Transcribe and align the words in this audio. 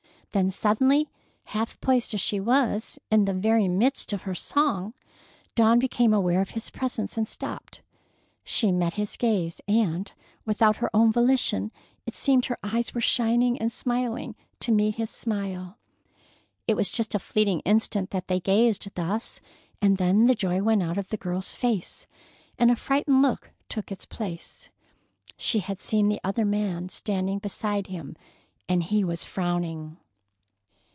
Then 0.33 0.49
suddenly, 0.49 1.09
half 1.47 1.77
poised 1.81 2.13
as 2.13 2.21
she 2.21 2.39
was, 2.39 2.97
in 3.11 3.25
the 3.25 3.33
very 3.33 3.67
midst 3.67 4.13
of 4.13 4.21
her 4.21 4.33
song, 4.33 4.93
Dawn 5.55 5.77
became 5.77 6.13
aware 6.13 6.39
of 6.39 6.51
his 6.51 6.69
presence 6.69 7.17
and 7.17 7.27
stopped. 7.27 7.81
She 8.45 8.71
met 8.71 8.93
his 8.93 9.17
gaze, 9.17 9.59
and, 9.67 10.13
without 10.45 10.77
her 10.77 10.89
own 10.93 11.11
volition, 11.11 11.69
it 12.05 12.15
seemed, 12.15 12.45
her 12.45 12.57
eyes 12.63 12.93
were 12.93 13.01
shining 13.01 13.57
and 13.59 13.69
smiling 13.69 14.33
to 14.61 14.71
meet 14.71 14.95
his 14.95 15.09
smile. 15.09 15.77
It 16.65 16.77
was 16.77 16.89
just 16.89 17.13
a 17.13 17.19
fleeting 17.19 17.59
instant 17.65 18.11
that 18.11 18.29
they 18.29 18.39
gazed 18.39 18.87
thus, 18.95 19.41
and 19.81 19.97
then 19.97 20.27
the 20.27 20.33
joy 20.35 20.61
went 20.61 20.81
out 20.81 20.97
of 20.97 21.09
the 21.09 21.17
girl's 21.17 21.53
face, 21.55 22.07
and 22.57 22.71
a 22.71 22.77
frightened 22.77 23.21
look 23.21 23.51
took 23.67 23.91
its 23.91 24.05
place. 24.05 24.69
She 25.35 25.59
had 25.59 25.81
seen 25.81 26.07
the 26.07 26.21
other 26.23 26.45
man 26.45 26.87
standing 26.87 27.39
beside 27.39 27.87
him, 27.87 28.15
and 28.69 28.83
he 28.83 29.03
was 29.03 29.25
frowning. 29.25 29.97